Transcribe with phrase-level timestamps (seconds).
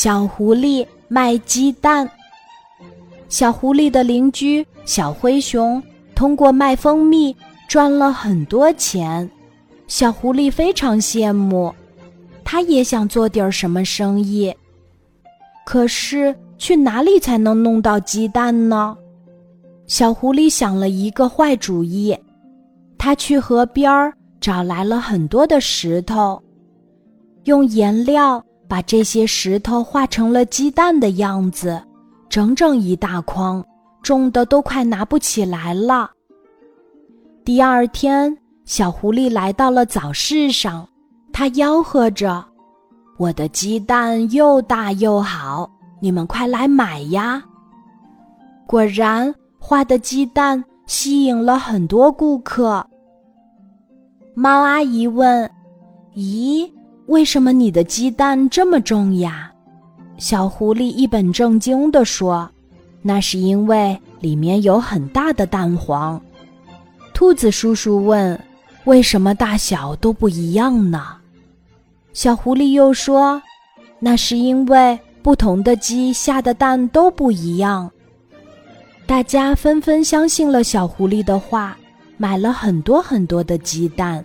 [0.00, 2.08] 小狐狸卖鸡蛋。
[3.28, 5.82] 小狐狸的邻居小灰熊
[6.14, 7.34] 通过卖蜂蜜
[7.68, 9.28] 赚了很多钱，
[9.88, 11.74] 小狐狸非常羡慕，
[12.44, 14.54] 他也想做点什么生意。
[15.66, 18.96] 可是去哪里才能弄到鸡蛋呢？
[19.88, 22.16] 小狐狸想了一个坏主意，
[22.96, 26.40] 他去河边儿找来了很多的石头，
[27.46, 31.82] 用颜料把这些石头画成了鸡蛋的样子。
[32.28, 33.64] 整整一大筐，
[34.02, 36.10] 重的都快拿不起来了。
[37.42, 40.86] 第二天，小狐狸来到了早市上，
[41.32, 42.44] 它吆喝着
[43.16, 47.42] ：“我的鸡蛋又大又好，你们快来买呀！”
[48.68, 52.86] 果然，画的鸡蛋吸引了很多顾客。
[54.34, 55.50] 猫阿姨问
[56.14, 56.70] ：“咦，
[57.08, 59.52] 为什么你的鸡蛋这么重呀？”
[60.18, 62.48] 小狐狸一本正经地说
[63.02, 66.20] ：“那是因为里面有很大的蛋黄。”
[67.14, 68.38] 兔子叔叔问
[68.84, 71.16] ：“为什么大小都不一样呢？”
[72.12, 73.40] 小狐狸又说
[74.00, 77.90] ：“那是因为不同的鸡下的蛋都不一样。”
[79.06, 81.76] 大家纷纷相信了小狐狸的话，
[82.16, 84.24] 买了很多很多的鸡蛋。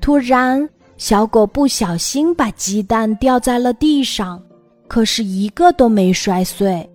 [0.00, 4.42] 突然，小狗不小心把鸡蛋掉在了地上，
[4.88, 6.88] 可是一个都没摔碎。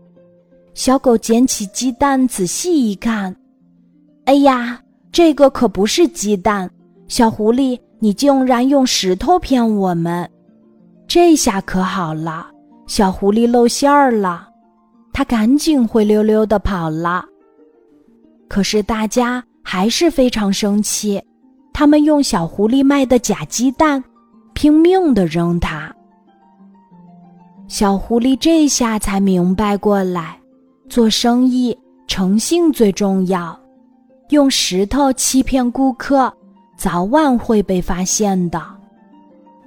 [0.74, 3.36] 小狗捡起鸡蛋仔细一看，
[4.26, 6.70] 哎呀，这个可不是鸡蛋！
[7.08, 10.28] 小狐狸，你竟然用石头骗我们！
[11.06, 12.48] 这下可好了，
[12.88, 14.48] 小狐狸露馅儿了，
[15.14, 17.26] 它赶紧灰溜溜的跑了。
[18.48, 21.22] 可是大家还是非常生气。
[21.82, 24.04] 他们用小狐狸卖的假鸡蛋，
[24.54, 25.92] 拼命的扔它。
[27.68, 30.40] 小狐狸这下才明白过来，
[30.88, 33.60] 做生意诚信最重要。
[34.30, 36.32] 用石头欺骗顾客，
[36.78, 38.62] 早晚会被发现的。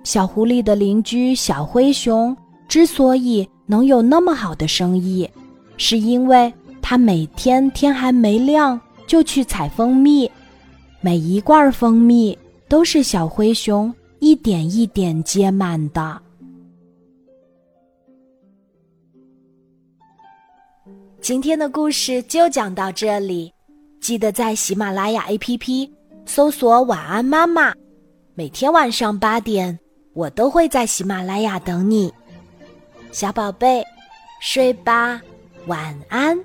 [0.04, 2.36] 小狐狸的邻居小灰熊
[2.69, 5.28] 之所以能有那么好的生意，
[5.76, 10.30] 是因为他每天天还没亮就去采蜂蜜。
[11.04, 16.19] 每一罐蜂蜜都是小灰熊一点一点接满的。
[21.20, 23.53] 今天的故事就讲到这里，
[24.00, 25.91] 记得在喜马拉雅 APP
[26.25, 27.75] 搜索“晚安妈妈”，
[28.34, 29.78] 每天晚上八点，
[30.15, 32.10] 我都会在喜马拉雅等你，
[33.12, 33.84] 小宝贝，
[34.41, 35.21] 睡吧，
[35.66, 36.42] 晚安。